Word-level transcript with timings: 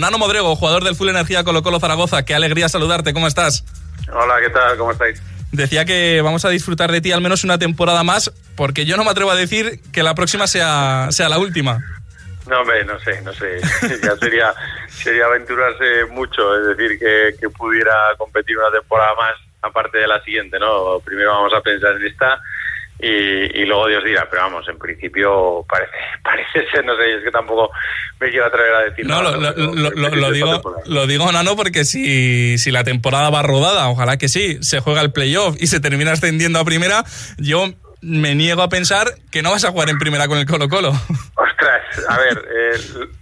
Nano 0.00 0.18
Modrego, 0.18 0.56
jugador 0.56 0.82
del 0.82 0.96
Full 0.96 1.10
Energía 1.10 1.44
Colo 1.44 1.62
Colo 1.62 1.78
Zaragoza, 1.78 2.24
qué 2.24 2.34
alegría 2.34 2.68
saludarte, 2.68 3.12
¿cómo 3.12 3.26
estás? 3.26 3.64
Hola, 4.12 4.40
¿qué 4.40 4.48
tal? 4.48 4.76
¿Cómo 4.78 4.92
estáis? 4.92 5.22
Decía 5.52 5.84
que 5.84 6.22
vamos 6.22 6.44
a 6.44 6.48
disfrutar 6.48 6.90
de 6.90 7.00
ti 7.00 7.12
al 7.12 7.20
menos 7.20 7.44
una 7.44 7.58
temporada 7.58 8.02
más, 8.02 8.32
porque 8.56 8.86
yo 8.86 8.96
no 8.96 9.04
me 9.04 9.10
atrevo 9.10 9.30
a 9.30 9.36
decir 9.36 9.80
que 9.92 10.02
la 10.02 10.14
próxima 10.14 10.46
sea, 10.46 11.08
sea 11.10 11.28
la 11.28 11.38
última. 11.38 11.80
No, 12.48 12.60
hombre, 12.60 12.84
no 12.84 12.98
sé, 13.00 13.20
no 13.22 13.32
sé. 13.34 13.60
ya 14.02 14.16
sería, 14.16 14.54
sería 14.88 15.26
aventurarse 15.26 16.06
mucho, 16.10 16.56
es 16.58 16.76
decir, 16.76 16.98
que, 16.98 17.34
que 17.38 17.50
pudiera 17.50 17.94
competir 18.16 18.56
una 18.56 18.70
temporada 18.70 19.14
más 19.16 19.34
aparte 19.62 19.98
de 19.98 20.06
la 20.06 20.22
siguiente, 20.22 20.58
¿no? 20.58 21.00
Primero 21.04 21.32
vamos 21.32 21.52
a 21.52 21.60
pensar 21.60 21.96
en 21.96 22.06
esta 22.06 22.40
y, 23.02 23.64
luego 23.64 23.88
Dios 23.88 24.04
dirá, 24.04 24.28
pero 24.30 24.42
vamos, 24.42 24.68
en 24.68 24.78
principio 24.78 25.64
parece, 25.68 25.92
parece 26.22 26.70
ser, 26.70 26.84
no 26.84 26.96
sé, 26.96 27.16
es 27.16 27.24
que 27.24 27.30
tampoco 27.30 27.70
me 28.18 28.30
quiero 28.30 28.46
atrever 28.46 28.74
a 28.74 28.80
decir 28.80 29.06
no, 29.06 29.22
nada. 29.22 29.54
Lo, 29.56 29.90
lo, 29.90 30.30
digo, 30.30 30.62
lo 30.86 31.06
digo, 31.06 31.32
Nano, 31.32 31.56
porque 31.56 31.84
si, 31.84 32.58
si 32.58 32.70
la 32.70 32.84
temporada 32.84 33.30
va 33.30 33.42
rodada, 33.42 33.88
ojalá 33.88 34.18
que 34.18 34.28
sí, 34.28 34.58
se 34.62 34.80
juega 34.80 35.00
el 35.00 35.12
playoff 35.12 35.56
y 35.58 35.66
se 35.66 35.80
termina 35.80 36.12
ascendiendo 36.12 36.58
a 36.58 36.64
primera, 36.64 37.04
yo 37.38 37.66
me 38.02 38.34
niego 38.34 38.62
a 38.62 38.68
pensar 38.68 39.08
que 39.30 39.42
no 39.42 39.50
vas 39.50 39.64
a 39.64 39.70
jugar 39.70 39.90
en 39.90 39.98
primera 39.98 40.26
con 40.26 40.38
el 40.38 40.46
Colo 40.46 40.68
Colo. 40.68 40.90
Ostras, 41.34 42.06
a 42.08 42.18
ver, 42.18 42.48
eh, 42.54 42.80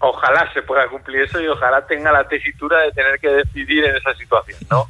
ojalá 0.00 0.52
se 0.52 0.62
pueda 0.62 0.88
cumplir 0.88 1.22
eso 1.22 1.40
y 1.40 1.46
ojalá 1.48 1.86
tenga 1.86 2.12
la 2.12 2.26
tesitura 2.28 2.80
de 2.80 2.92
tener 2.92 3.18
que 3.18 3.28
decidir 3.28 3.84
en 3.84 3.96
esa 3.96 4.14
situación, 4.14 4.58
¿no? 4.70 4.88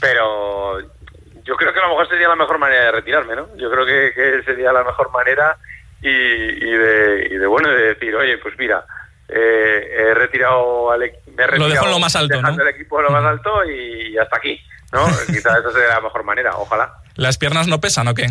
Pero 0.00 0.78
yo 1.46 1.54
creo 1.54 1.72
que 1.72 1.78
a 1.78 1.82
lo 1.82 1.90
mejor 1.90 2.08
sería 2.08 2.28
la 2.28 2.36
mejor 2.36 2.58
manera 2.58 2.86
de 2.86 2.92
retirarme, 2.92 3.36
¿no? 3.36 3.56
Yo 3.56 3.70
creo 3.70 3.86
que, 3.86 4.42
sería 4.44 4.72
la 4.72 4.82
mejor 4.82 5.12
manera 5.12 5.56
y, 6.02 6.60
de, 6.60 7.46
bueno, 7.46 7.70
de 7.70 7.94
decir, 7.94 8.14
oye, 8.16 8.36
pues 8.38 8.58
mira, 8.58 8.84
eh, 9.28 9.88
he 9.96 10.14
retirado 10.14 10.90
al 10.90 11.00
me 11.00 11.06
he 11.06 11.46
retirado, 11.46 11.58
lo 11.58 11.68
dejo 11.68 11.84
en 11.84 11.90
lo 11.92 11.98
más 12.00 12.16
alto, 12.16 12.42
¿no? 12.42 12.48
el 12.48 12.68
equipo 12.68 12.98
en 12.98 13.04
lo 13.04 13.10
más 13.10 13.24
alto 13.24 13.64
y 13.64 14.18
hasta 14.18 14.36
aquí, 14.36 14.60
¿no? 14.92 15.06
Quizás 15.26 15.60
esa 15.60 15.70
sería 15.70 15.88
la 15.88 16.00
mejor 16.00 16.24
manera, 16.24 16.50
ojalá. 16.56 16.94
¿Las 17.14 17.38
piernas 17.38 17.68
no 17.68 17.80
pesan 17.80 18.08
o 18.08 18.14
qué? 18.14 18.26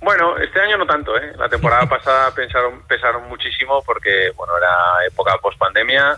Bueno, 0.00 0.38
este 0.38 0.58
año 0.58 0.78
no 0.78 0.86
tanto, 0.86 1.16
¿eh? 1.18 1.34
La 1.36 1.50
temporada 1.50 1.86
pasada 1.88 2.34
pensaron, 2.34 2.82
pesaron 2.86 3.28
muchísimo 3.28 3.82
porque, 3.84 4.32
bueno, 4.36 4.56
era 4.56 5.06
época 5.06 5.36
post-pandemia, 5.42 6.16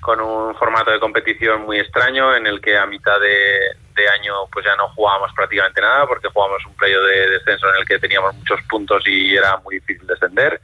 con 0.00 0.20
un 0.20 0.54
formato 0.56 0.90
de 0.90 1.00
competición 1.00 1.62
muy 1.62 1.78
extraño 1.78 2.36
en 2.36 2.46
el 2.46 2.60
que 2.60 2.76
a 2.76 2.86
mitad 2.86 3.18
de, 3.20 3.76
año 4.08 4.46
pues 4.50 4.64
ya 4.64 4.74
no 4.76 4.88
jugábamos 4.88 5.32
prácticamente 5.34 5.80
nada 5.80 6.06
porque 6.06 6.28
jugábamos 6.28 6.64
un 6.66 6.74
playo 6.74 7.02
de 7.04 7.30
descenso 7.30 7.68
en 7.70 7.76
el 7.76 7.86
que 7.86 7.98
teníamos 7.98 8.34
muchos 8.34 8.60
puntos 8.68 9.02
y 9.06 9.36
era 9.36 9.56
muy 9.58 9.76
difícil 9.76 10.06
descender, 10.06 10.60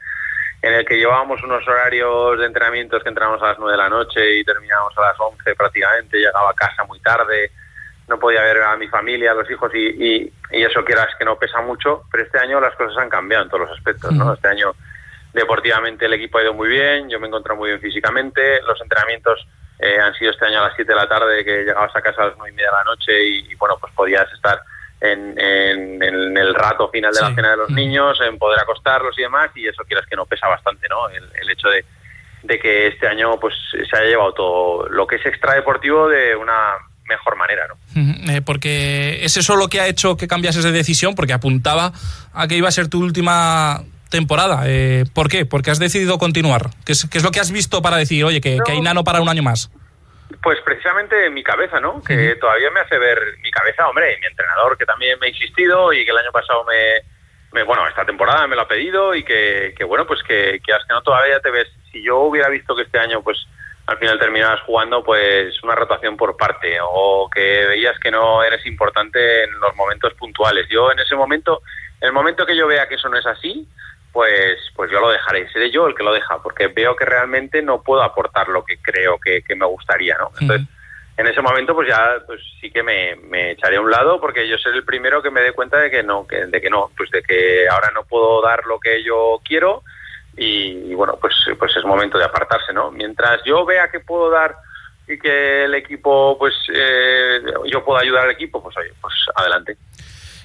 en 0.63 0.75
el 0.75 0.87
que 0.87 0.97
llevábamos 0.97 1.43
unos 1.43 1.67
horarios 1.67 2.39
de 2.39 2.47
entrenamientos 2.47 3.03
que 3.03 3.09
entrábamos 3.09 3.43
a 3.43 3.49
las 3.49 3.59
9 3.59 3.73
de 3.73 3.79
la 3.79 3.89
noche 3.89 4.39
y 4.39 4.45
terminábamos 4.45 4.97
a 4.99 5.03
las 5.03 5.21
11 5.21 5.55
prácticamente, 5.55 6.19
llegaba 6.19 6.51
a 6.51 6.55
casa 6.55 6.85
muy 6.85 7.01
tarde, 7.01 7.51
no 8.09 8.19
podía 8.19 8.43
ver 8.43 8.63
a 8.63 8.77
mi 8.77 8.89
familia, 8.89 9.33
a 9.33 9.35
los 9.35 9.51
hijos 9.51 9.71
y, 9.75 9.79
y, 9.79 10.33
y 10.53 10.63
eso 10.63 10.85
quieras 10.85 11.09
que 11.19 11.25
no 11.25 11.39
pesa 11.39 11.61
mucho, 11.61 12.05
pero 12.11 12.25
este 12.25 12.39
año 12.39 12.61
las 12.61 12.75
cosas 12.75 12.97
han 12.99 13.11
cambiado 13.11 13.45
en 13.45 13.51
todos 13.51 13.69
los 13.69 13.79
aspectos, 13.79 14.13
¿no? 14.13 14.33
Este 14.33 14.49
año 14.49 14.75
deportivamente 15.33 16.07
el 16.07 16.15
equipo 16.15 16.39
ha 16.39 16.43
ido 16.43 16.55
muy 16.55 16.69
bien, 16.69 17.09
yo 17.09 17.21
me 17.21 17.27
he 17.27 17.29
encontrado 17.29 17.59
muy 17.59 17.69
bien 17.69 17.81
físicamente, 17.81 18.63
los 18.63 18.81
entrenamientos 18.81 19.47
eh, 19.79 19.99
han 20.01 20.15
sido 20.15 20.31
este 20.31 20.47
año 20.47 20.61
a 20.61 20.69
las 20.69 20.77
7 20.77 20.91
de 20.91 20.97
la 20.97 21.09
tarde, 21.09 21.45
que 21.45 21.65
llegabas 21.65 21.95
a 21.95 22.03
casa 22.03 22.23
a 22.23 22.27
las 22.27 22.37
9 22.37 22.51
y 22.51 22.55
media 22.55 22.71
de 22.71 22.77
la 22.77 22.85
noche 22.85 23.25
y, 23.25 23.55
bueno, 23.55 23.77
pues 23.81 23.93
podías 23.95 24.31
estar 24.33 24.61
en, 25.01 25.39
en, 25.39 26.37
el 26.37 26.55
rato 26.55 26.89
final 26.89 27.13
de 27.13 27.21
la 27.21 27.35
cena 27.35 27.51
de 27.53 27.57
los 27.57 27.71
niños, 27.71 28.19
en 28.21 28.39
poder 28.39 28.59
acostarlos 28.59 29.17
y 29.19 29.23
demás, 29.23 29.51
y 29.55 29.69
eso 29.69 29.85
quieras 29.85 30.07
que 30.07 30.17
no 30.17 30.27
pesa 30.27 30.49
bastante, 30.49 30.89
¿no? 30.89 31.09
El, 31.09 31.25
el 31.41 31.51
hecho 31.51 31.69
de, 31.69 31.85
de 32.43 32.59
que 32.59 32.89
este 32.89 33.07
año 33.07 33.39
pues 33.39 33.55
se 33.71 33.97
haya 33.97 34.09
llevado 34.09 34.35
todo 34.35 34.89
lo 34.89 35.07
que 35.07 35.17
es 35.17 35.27
extradeportivo 35.27 36.09
de 36.09 36.35
una 36.35 36.75
mejor 37.09 37.37
manera, 37.37 37.67
¿no? 37.67 37.75
Eh, 38.33 38.43
porque 38.43 39.25
es 39.25 39.37
eso 39.37 39.57
lo 39.57 39.69
que 39.69 39.81
ha 39.81 39.87
hecho 39.87 40.17
que 40.17 40.29
cambiases 40.29 40.63
de 40.63 40.73
decisión, 40.73 41.15
porque 41.15 41.33
apuntaba 41.33 41.93
a 42.33 42.47
que 42.47 42.57
iba 42.57 42.69
a 42.69 42.73
ser 42.73 42.89
tu 42.89 43.03
última 43.03 43.83
temporada. 44.11 44.63
Eh, 44.67 45.05
¿Por 45.15 45.29
qué? 45.29 45.47
Porque 45.47 45.71
has 45.71 45.79
decidido 45.79 46.19
continuar. 46.19 46.71
¿Qué 46.85 46.93
es, 46.93 47.09
qué 47.11 47.19
es, 47.19 47.25
lo 47.25 47.31
que 47.31 47.41
has 47.41 47.53
visto 47.53 47.83
para 47.83 47.97
decir, 47.97 48.25
oye, 48.25 48.41
que, 48.41 48.59
hay 48.67 48.81
nano 48.81 49.05
para 49.05 49.21
un 49.21 49.29
año 49.29 49.43
más? 49.43 49.71
Pues 50.43 50.59
precisamente 50.65 51.31
mi 51.31 51.43
cabeza, 51.43 51.81
¿no? 51.81 52.03
Que 52.03 52.37
todavía 52.37 52.71
me 52.71 52.81
hace 52.81 52.99
ver 52.99 53.19
mi 53.43 53.51
cabeza, 53.51 53.89
hombre, 53.89 54.19
mi 54.21 54.27
entrenador 54.27 54.77
que 54.77 54.87
también 54.87 55.19
me 55.19 55.27
ha 55.27 55.31
insistido 55.31 55.93
y 55.93 56.05
que 56.05 56.11
el 56.11 56.19
año 56.19 56.31
pasado 56.33 56.65
me, 56.65 57.63
bueno, 57.65 57.87
esta 57.89 58.05
temporada 58.05 58.47
me 58.47 58.55
lo 58.55 58.63
ha 58.63 58.69
pedido 58.69 59.15
y 59.15 59.25
que, 59.25 59.75
que 59.77 59.85
bueno, 59.85 60.07
pues 60.07 60.23
que, 60.23 60.61
que, 60.65 60.73
que 60.73 60.93
no 60.93 61.03
todavía 61.03 61.41
te 61.41 61.51
ves. 61.51 61.69
Si 61.91 62.03
yo 62.03 62.19
hubiera 62.19 62.49
visto 62.49 62.77
que 62.77 62.83
este 62.83 62.99
año, 62.99 63.23
pues 63.23 63.39
al 63.89 63.97
final 63.97 64.19
terminabas 64.19 64.61
jugando, 64.67 65.03
pues 65.03 65.63
una 65.63 65.75
rotación 65.75 66.15
por 66.19 66.37
parte 66.37 66.77
o 66.83 67.31
que 67.35 67.65
veías 67.67 67.99
que 67.99 68.11
no 68.11 68.43
eres 68.43 68.67
importante 68.67 69.45
en 69.45 69.59
los 69.59 69.75
momentos 69.77 70.13
puntuales. 70.13 70.69
Yo 70.69 70.93
en 70.93 70.99
ese 70.99 71.17
momento, 71.17 71.63
en 71.99 72.09
el 72.09 72.13
momento 72.13 72.45
que 72.45 72.55
yo 72.55 72.67
vea 72.67 72.87
que 72.87 72.97
eso 72.97 73.09
no 73.09 73.17
es 73.17 73.25
así, 73.25 73.67
pues, 74.13 74.59
pues 74.75 74.91
yo 74.91 75.01
lo 75.01 75.11
dejaré. 75.11 75.49
Seré 75.51 75.71
yo 75.71 75.87
el 75.87 75.95
que 75.95 76.03
lo 76.03 76.13
deja, 76.13 76.43
porque 76.43 76.69
veo 76.69 76.97
que 76.97 77.05
realmente 77.05 77.63
no 77.63 77.83
puedo 77.83 78.03
aportar 78.03 78.49
lo 78.49 78.65
que 78.65 78.79
creo 78.79 79.19
que, 79.19 79.43
me 79.55 79.67
gustaría, 79.67 80.17
¿no? 80.19 80.31
Entonces, 80.41 80.67
en 81.17 81.27
ese 81.27 81.43
momento, 81.43 81.75
pues 81.75 81.89
ya, 81.89 82.23
pues 82.27 82.41
sí 82.61 82.71
que 82.71 82.83
me, 82.83 83.17
me, 83.17 83.51
echaré 83.53 83.77
a 83.77 83.81
un 83.81 83.91
lado, 83.91 84.21
porque 84.21 84.49
yo 84.49 84.57
seré 84.57 84.77
el 84.77 84.85
primero 84.85 85.21
que 85.21 85.31
me 85.31 85.41
dé 85.41 85.53
cuenta 85.53 85.79
de 85.79 85.91
que 85.91 86.03
no, 86.03 86.27
que, 86.27 86.47
de 86.47 86.61
que 86.61 86.71
no, 86.71 86.91
pues 86.97 87.11
de 87.11 87.23
que 87.23 87.69
ahora 87.69 87.91
no 87.93 88.05
puedo 88.05 88.41
dar 88.41 88.65
lo 88.67 88.79
que 88.79 89.03
yo 89.03 89.41
quiero 89.45 89.83
y, 90.37 90.95
bueno, 90.95 91.19
pues, 91.21 91.35
pues 91.59 91.77
es 91.77 91.85
momento 91.85 92.17
de 92.19 92.25
apartarse, 92.25 92.73
¿no? 92.73 92.93
Mientras 92.93 93.43
yo 93.45 93.65
vea 93.65 93.91
que 93.91 93.99
puedo 93.99 94.31
dar 94.31 94.55
y 95.09 95.19
que 95.19 95.65
el 95.65 95.75
equipo, 95.75 96.37
pues 96.39 96.55
eh, 96.73 97.41
yo 97.67 97.85
puedo 97.85 97.99
ayudar 97.99 98.27
al 98.27 98.31
equipo, 98.31 98.63
pues 98.63 98.77
oye, 98.77 98.93
pues 99.01 99.15
adelante. 99.35 99.77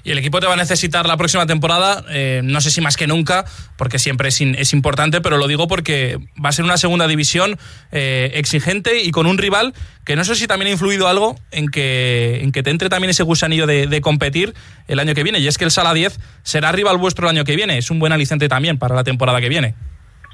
Y 0.05 0.11
el 0.11 0.17
equipo 0.17 0.41
te 0.41 0.47
va 0.47 0.53
a 0.53 0.57
necesitar 0.57 1.05
la 1.07 1.15
próxima 1.15 1.45
temporada, 1.45 2.03
eh, 2.09 2.41
no 2.43 2.59
sé 2.59 2.71
si 2.71 2.81
más 2.81 2.97
que 2.97 3.07
nunca, 3.07 3.45
porque 3.77 3.99
siempre 3.99 4.27
es, 4.27 4.41
es, 4.41 4.73
importante, 4.73 5.21
pero 5.21 5.37
lo 5.37 5.47
digo 5.47 5.69
porque 5.69 6.17
va 6.43 6.49
a 6.49 6.51
ser 6.51 6.65
una 6.65 6.75
segunda 6.75 7.07
división 7.07 7.57
eh, 7.93 8.31
exigente 8.33 9.01
y 9.01 9.11
con 9.11 9.27
un 9.27 9.37
rival 9.37 9.73
que 10.03 10.17
no 10.17 10.25
sé 10.25 10.35
si 10.35 10.45
también 10.45 10.67
ha 10.67 10.71
influido 10.71 11.07
algo 11.07 11.35
en 11.51 11.69
que, 11.69 12.41
en 12.41 12.51
que 12.51 12.63
te 12.63 12.69
entre 12.69 12.89
también 12.89 13.11
ese 13.11 13.23
gusanillo 13.23 13.65
de, 13.65 14.01
competir 14.01 14.53
el 14.89 14.99
año 14.99 15.15
que 15.15 15.23
viene. 15.23 15.39
Y 15.39 15.47
es 15.47 15.57
que 15.57 15.63
el 15.63 15.71
Sala 15.71 15.93
10 15.93 16.19
será 16.43 16.73
rival 16.73 16.97
vuestro 16.97 17.29
el 17.29 17.37
año 17.37 17.45
que 17.45 17.55
viene. 17.55 17.77
Es 17.77 17.89
un 17.89 17.99
buen 17.99 18.11
aliciente 18.11 18.49
también 18.49 18.77
para 18.77 18.95
la 18.95 19.05
temporada 19.05 19.39
que 19.39 19.47
viene. 19.47 19.75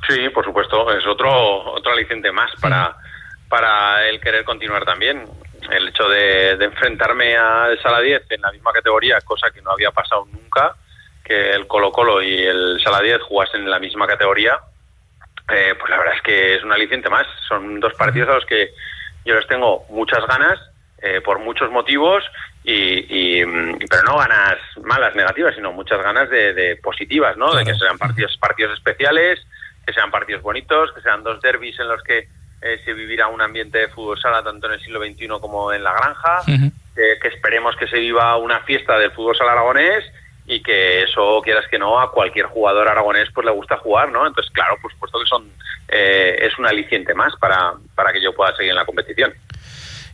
Sí, 0.08 0.30
por 0.34 0.44
supuesto. 0.44 0.92
Es 0.98 1.06
otro, 1.06 1.74
otro 1.74 1.92
aliciente 1.92 2.32
más 2.32 2.50
para, 2.60 2.96
para 3.48 4.10
el 4.10 4.20
querer 4.20 4.44
continuar 4.44 4.86
también 4.86 5.26
el 5.72 5.90
hecho 5.90 6.08
de, 6.08 6.52
enfrentarme 6.52 7.38
al 7.38 7.80
Sala 7.82 8.02
10 8.02 8.24
en 8.30 8.42
la 8.42 8.52
misma 8.52 8.72
categoría, 8.72 9.20
cosa 9.22 9.52
que 9.52 9.62
no 9.62 9.72
había 9.72 9.92
pasado 9.92 10.26
nunca, 10.32 10.76
que 11.24 11.52
el 11.52 11.68
Colo 11.68 11.92
Colo 11.92 12.22
y 12.22 12.44
el 12.44 12.80
Sala 12.84 13.02
10 13.02 13.22
jugasen 13.22 13.62
en 13.62 13.70
la 13.70 13.80
misma 13.80 14.08
categoría, 14.08 14.60
eh, 15.52 15.74
pues 15.80 15.90
la 15.90 15.98
verdad 15.98 16.16
es 16.16 16.22
que 16.22 16.56
es 16.56 16.64
un 16.64 16.72
aliciente 16.72 17.10
más. 17.10 17.28
Son 17.48 17.80
dos 17.80 17.94
partidos 17.96 18.30
a 18.30 18.36
los 18.36 18.46
que 18.46 18.72
yo 19.26 19.36
les 19.36 19.48
tengo 19.48 19.86
muchas 19.90 20.26
ganas, 20.28 20.60
eh, 21.02 21.22
por 21.22 21.40
muchos 21.40 21.72
motivos, 21.72 22.24
y, 22.64 23.44
pero 23.88 24.04
no 24.06 24.18
ganas 24.18 24.58
malas, 24.84 25.16
negativas, 25.16 25.56
sino 25.56 25.72
muchas 25.72 26.02
ganas 26.04 26.30
de, 26.30 26.78
positivas, 26.84 27.36
¿no? 27.38 27.54
De 27.54 27.66
que 27.66 27.74
sean 27.74 27.98
partidos, 27.98 28.38
partidos 28.38 28.74
especiales, 28.74 29.40
que 29.86 29.94
sean 29.94 30.12
partidos 30.12 30.44
bonitos, 30.44 30.92
que 30.94 31.02
sean 31.02 31.24
dos 31.24 31.42
derbis 31.42 31.80
en 31.80 31.88
los 31.88 32.04
que 32.04 32.28
eh, 32.62 32.82
se 32.84 32.94
vivirá 32.94 33.28
un 33.28 33.42
ambiente 33.42 33.78
de 33.78 33.88
fútbol 33.90 34.20
sala 34.20 34.44
tanto 34.44 34.68
en 34.68 34.74
el 34.74 34.82
siglo 34.82 35.00
XXI 35.00 35.28
como 35.42 35.72
en 35.72 35.84
la 35.84 35.94
granja, 35.94 36.42
que 36.96 37.28
esperemos 37.30 37.76
que 37.78 37.88
se 37.88 37.98
viva 37.98 38.36
una 38.38 38.60
fiesta 38.62 38.98
del 38.98 39.12
fútbol 39.12 39.36
sala 39.38 39.54
aragonés 39.54 40.04
y 40.50 40.62
que 40.62 41.04
eso, 41.04 41.42
quieras 41.44 41.66
que 41.70 41.78
no, 41.78 42.00
a 42.02 42.12
cualquier 42.12 42.48
jugador 42.48 42.88
aragonés 42.88 43.30
pues 43.34 43.46
le 43.46 43.52
gusta 43.52 43.78
jugar, 43.78 44.12
¿no? 44.12 44.26
Entonces, 44.26 44.52
claro, 44.52 44.76
por 44.82 44.92
supuesto 44.92 45.20
que 45.20 45.26
son 45.28 45.48
eh, 45.88 46.38
es 46.42 46.58
un 46.58 46.66
aliciente 46.66 47.14
más 47.14 47.34
para, 47.40 47.74
para 47.96 48.12
que 48.12 48.22
yo 48.22 48.34
pueda 48.34 48.56
seguir 48.56 48.72
en 48.72 48.78
la 48.78 48.86
competición. 48.86 49.32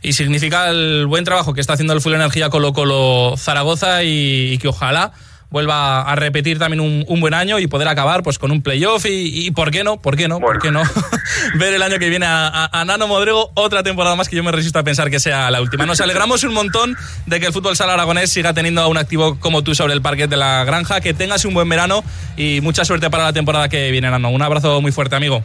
Y 0.02 0.12
significa 0.12 0.68
el 0.68 1.06
buen 1.06 1.24
trabajo 1.24 1.54
que 1.54 1.60
está 1.62 1.72
haciendo 1.72 1.94
el 1.94 2.02
Full 2.02 2.12
Energía 2.12 2.50
Colo 2.50 2.74
Colo 2.74 3.34
Zaragoza 3.38 4.04
y 4.04 4.58
que 4.58 4.68
ojalá 4.68 5.12
vuelva 5.56 6.02
a 6.02 6.14
repetir 6.16 6.58
también 6.58 6.80
un, 7.08 7.20
buen 7.20 7.32
año 7.32 7.58
y 7.58 7.66
poder 7.66 7.88
acabar 7.88 8.22
pues 8.22 8.38
con 8.38 8.50
un 8.50 8.60
playoff 8.60 9.06
y, 9.08 9.50
¿por 9.52 9.70
qué 9.70 9.84
no? 9.84 9.96
¿Por 9.96 10.14
qué 10.14 10.28
no? 10.28 10.38
¿Por 10.38 10.58
qué 10.58 10.70
no? 10.70 10.82
Ver 11.54 11.72
el 11.72 11.82
año 11.82 11.98
que 11.98 12.10
viene 12.10 12.26
a, 12.28 12.84
Nano 12.86 13.08
Modrego 13.08 13.52
otra 13.54 13.82
temporada 13.82 14.16
más 14.16 14.28
que 14.28 14.36
yo 14.36 14.44
me 14.44 14.52
resisto 14.52 14.78
a 14.78 14.82
pensar 14.82 15.10
que 15.10 15.18
sea 15.18 15.50
la 15.50 15.62
última. 15.62 15.86
Nos 15.86 16.02
alegramos 16.02 16.44
un 16.44 16.52
montón 16.52 16.94
de 17.24 17.40
que 17.40 17.46
el 17.46 17.54
fútbol 17.54 17.74
sala 17.74 17.94
aragonés 17.94 18.30
siga 18.30 18.52
teniendo 18.52 18.82
a 18.82 18.86
un 18.88 18.98
activo 18.98 19.40
como 19.40 19.62
tú 19.62 19.74
sobre 19.74 19.94
el 19.94 20.02
parquet 20.02 20.28
de 20.28 20.36
la 20.36 20.62
granja, 20.64 21.00
que 21.00 21.14
tengas 21.14 21.46
un 21.46 21.54
buen 21.54 21.70
verano 21.70 22.04
y 22.36 22.60
mucha 22.60 22.84
suerte 22.84 23.08
para 23.08 23.24
la 23.24 23.32
temporada 23.32 23.70
que 23.70 23.90
viene, 23.90 24.10
Nano. 24.10 24.28
Un 24.28 24.42
abrazo 24.42 24.82
muy 24.82 24.92
fuerte, 24.92 25.16
amigo. 25.16 25.42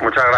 Muchas 0.00 0.24
gracias. 0.24 0.30